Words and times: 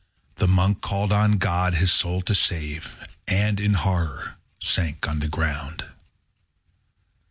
The 0.37 0.47
Monk 0.47 0.81
called 0.81 1.11
on 1.11 1.33
God 1.37 1.75
his 1.75 1.91
soul 1.93 2.23
to 2.23 2.33
save, 2.33 2.99
And, 3.27 3.59
in 3.59 3.73
horror, 3.75 4.37
sank 4.59 5.07
on 5.07 5.19
the 5.19 5.29
ground. 5.29 5.85